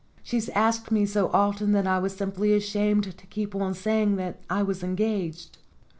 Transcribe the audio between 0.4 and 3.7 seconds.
asked me so often that I was simply ashamed to keep